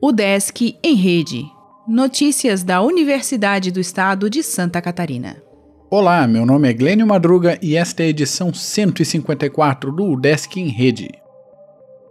O 0.00 0.10
Desk 0.10 0.76
em 0.82 0.94
Rede. 0.94 1.44
Notícias 1.86 2.62
da 2.62 2.82
Universidade 2.82 3.70
do 3.70 3.78
Estado 3.78 4.28
de 4.28 4.42
Santa 4.42 4.82
Catarina. 4.82 5.36
Olá, 5.88 6.26
meu 6.26 6.44
nome 6.44 6.68
é 6.68 6.72
Glênio 6.72 7.06
Madruga 7.06 7.56
e 7.62 7.76
esta 7.76 8.02
é 8.02 8.06
a 8.06 8.08
edição 8.08 8.52
154 8.52 9.92
do 9.92 10.16
Desk 10.16 10.56
em 10.56 10.68
Rede. 10.68 11.08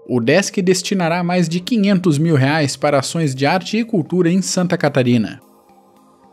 O 0.07 0.19
Desk 0.19 0.61
destinará 0.61 1.23
mais 1.23 1.49
de 1.49 1.59
500 1.59 2.17
mil 2.17 2.35
reais 2.35 2.75
para 2.75 2.99
ações 2.99 3.35
de 3.35 3.45
arte 3.45 3.77
e 3.77 3.83
cultura 3.83 4.29
em 4.29 4.41
Santa 4.41 4.77
Catarina. 4.77 5.41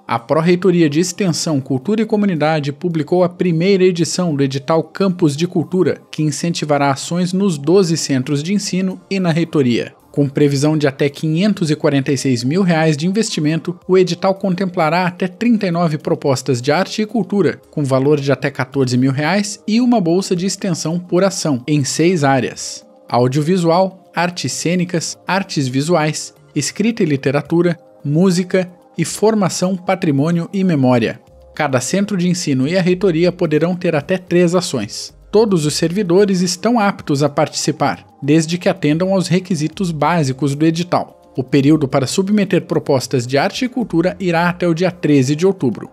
A 0.08 0.18
Pró-Reitoria 0.18 0.88
de 0.88 1.00
Extensão, 1.00 1.60
Cultura 1.60 2.00
e 2.00 2.06
Comunidade 2.06 2.72
publicou 2.72 3.22
a 3.22 3.28
primeira 3.28 3.84
edição 3.84 4.34
do 4.34 4.42
edital 4.42 4.82
Campus 4.82 5.36
de 5.36 5.46
Cultura, 5.46 6.00
que 6.10 6.22
incentivará 6.22 6.90
ações 6.90 7.34
nos 7.34 7.58
12 7.58 7.94
centros 7.98 8.42
de 8.42 8.54
ensino 8.54 8.98
e 9.10 9.20
na 9.20 9.30
reitoria. 9.30 9.92
Com 10.10 10.26
previsão 10.26 10.78
de 10.78 10.86
até 10.86 11.10
546 11.10 12.42
mil 12.42 12.62
reais 12.62 12.96
de 12.96 13.06
investimento, 13.06 13.78
o 13.86 13.98
edital 13.98 14.34
contemplará 14.34 15.06
até 15.06 15.28
39 15.28 15.98
propostas 15.98 16.62
de 16.62 16.72
arte 16.72 17.02
e 17.02 17.06
cultura, 17.06 17.60
com 17.70 17.84
valor 17.84 18.18
de 18.18 18.32
até 18.32 18.50
14 18.50 18.96
mil 18.96 19.12
reais 19.12 19.62
e 19.68 19.78
uma 19.78 20.00
bolsa 20.00 20.34
de 20.34 20.46
extensão 20.46 20.98
por 20.98 21.22
ação, 21.22 21.62
em 21.68 21.84
seis 21.84 22.24
áreas: 22.24 22.82
audiovisual, 23.06 24.10
artes 24.16 24.52
cênicas, 24.52 25.18
artes 25.26 25.68
visuais, 25.68 26.32
escrita 26.54 27.02
e 27.02 27.06
literatura, 27.06 27.78
música 28.02 28.72
e 28.98 29.04
formação, 29.04 29.76
patrimônio 29.76 30.50
e 30.52 30.64
memória. 30.64 31.20
Cada 31.54 31.80
centro 31.80 32.16
de 32.16 32.28
ensino 32.28 32.66
e 32.66 32.76
a 32.76 32.82
reitoria 32.82 33.30
poderão 33.30 33.76
ter 33.76 33.94
até 33.94 34.18
três 34.18 34.54
ações. 34.54 35.16
Todos 35.30 35.64
os 35.64 35.74
servidores 35.74 36.40
estão 36.40 36.80
aptos 36.80 37.22
a 37.22 37.28
participar, 37.28 38.04
desde 38.20 38.58
que 38.58 38.68
atendam 38.68 39.14
aos 39.14 39.28
requisitos 39.28 39.90
básicos 39.92 40.54
do 40.54 40.66
edital. 40.66 41.32
O 41.36 41.44
período 41.44 41.86
para 41.86 42.06
submeter 42.06 42.62
propostas 42.62 43.26
de 43.26 43.38
arte 43.38 43.64
e 43.64 43.68
cultura 43.68 44.16
irá 44.18 44.48
até 44.48 44.66
o 44.66 44.74
dia 44.74 44.90
13 44.90 45.36
de 45.36 45.46
outubro. 45.46 45.88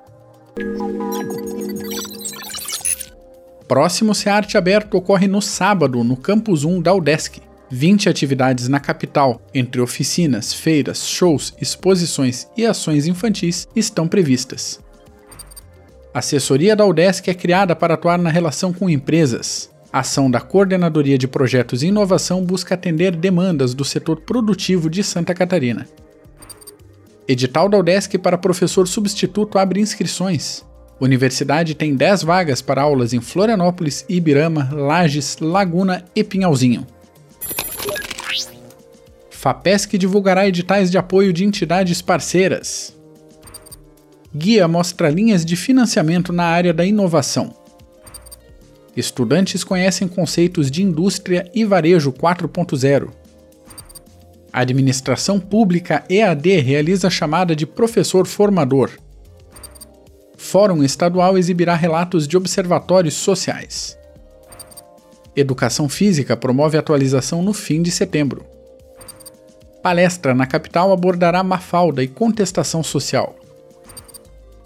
Próximo 3.67 4.13
SEARTE 4.15 4.57
Aberto 4.57 4.95
ocorre 4.95 5.27
no 5.27 5.41
sábado, 5.41 6.03
no 6.03 6.15
Campus 6.15 6.63
1 6.63 6.81
da 6.81 6.93
UDESC. 6.93 7.41
20 7.69 8.09
atividades 8.09 8.67
na 8.67 8.79
capital, 8.79 9.41
entre 9.53 9.81
oficinas, 9.81 10.53
feiras, 10.53 11.07
shows, 11.07 11.53
exposições 11.59 12.47
e 12.55 12.65
ações 12.65 13.07
infantis, 13.07 13.67
estão 13.75 14.07
previstas. 14.07 14.79
A 16.13 16.19
assessoria 16.19 16.75
da 16.75 16.85
UDESC 16.85 17.29
é 17.29 17.33
criada 17.33 17.75
para 17.75 17.95
atuar 17.95 18.17
na 18.17 18.29
relação 18.29 18.71
com 18.71 18.89
empresas. 18.89 19.69
A 19.91 19.99
ação 19.99 20.29
da 20.29 20.39
Coordenadoria 20.39 21.17
de 21.17 21.27
Projetos 21.27 21.83
e 21.83 21.87
Inovação 21.87 22.43
busca 22.43 22.75
atender 22.75 23.15
demandas 23.15 23.73
do 23.73 23.83
setor 23.83 24.21
produtivo 24.21 24.89
de 24.89 25.03
Santa 25.03 25.33
Catarina. 25.33 25.87
Edital 27.27 27.67
da 27.67 27.77
UDESC 27.79 28.17
para 28.17 28.37
professor 28.37 28.87
substituto 28.87 29.57
abre 29.57 29.81
inscrições. 29.81 30.63
Universidade 31.01 31.75
tem 31.75 31.95
10 31.95 32.23
vagas 32.23 32.61
para 32.61 32.81
aulas 32.81 33.13
em 33.13 33.19
Florianópolis, 33.19 34.05
Ibirama, 34.07 34.69
Lages, 34.71 35.37
Laguna 35.41 36.05
e 36.15 36.23
Pinhalzinho. 36.23 36.85
FAPESC 39.29 39.97
divulgará 39.97 40.47
editais 40.47 40.89
de 40.89 40.97
apoio 40.97 41.31
de 41.31 41.45
entidades 41.45 42.01
parceiras. 42.01 42.95
Guia 44.33 44.67
mostra 44.67 45.09
linhas 45.09 45.45
de 45.45 45.55
financiamento 45.55 46.33
na 46.33 46.45
área 46.45 46.73
da 46.73 46.85
inovação. 46.85 47.55
Estudantes 48.95 49.63
conhecem 49.63 50.07
conceitos 50.07 50.71
de 50.71 50.81
indústria 50.81 51.49
e 51.53 51.63
varejo 51.63 52.11
4.0. 52.11 53.09
A 54.51 54.61
administração 54.61 55.39
pública 55.39 56.03
EAD 56.09 56.61
realiza 56.61 57.09
chamada 57.09 57.55
de 57.55 57.65
professor 57.65 58.25
formador. 58.25 58.89
Fórum 60.37 60.83
Estadual 60.83 61.37
exibirá 61.37 61.75
relatos 61.75 62.27
de 62.27 62.37
observatórios 62.37 63.15
sociais. 63.15 63.97
Educação 65.35 65.89
Física 65.89 66.37
promove 66.37 66.77
atualização 66.77 67.41
no 67.41 67.53
fim 67.53 67.81
de 67.81 67.91
setembro. 67.91 68.45
Palestra 69.83 70.33
na 70.33 70.45
capital 70.47 70.91
abordará 70.91 71.43
Mafalda 71.43 72.03
e 72.03 72.07
contestação 72.07 72.81
social 72.81 73.35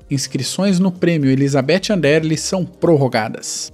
inscrições 0.09 0.79
no 0.79 0.91
prêmio 0.91 1.29
Elizabeth 1.29 1.91
Anderle 1.91 2.37
são 2.37 2.65
prorrogadas. 2.65 3.71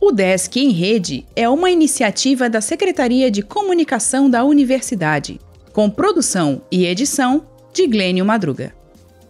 O 0.00 0.10
Desk 0.10 0.56
em 0.56 0.70
Rede 0.70 1.24
é 1.36 1.48
uma 1.48 1.70
iniciativa 1.70 2.50
da 2.50 2.60
Secretaria 2.60 3.30
de 3.30 3.42
Comunicação 3.42 4.28
da 4.28 4.42
Universidade, 4.42 5.40
com 5.72 5.88
produção 5.88 6.62
e 6.70 6.86
edição 6.86 7.46
de 7.72 7.86
Glênio 7.86 8.24
Madruga. 8.24 8.74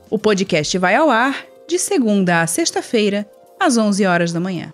O 0.08 0.18
podcast 0.18 0.78
vai 0.78 0.94
ao 0.94 1.10
ar 1.10 1.44
de 1.68 1.78
segunda 1.78 2.40
a 2.40 2.46
sexta-feira, 2.46 3.28
às 3.60 3.76
11 3.76 4.06
horas 4.06 4.32
da 4.32 4.40
manhã. 4.40 4.72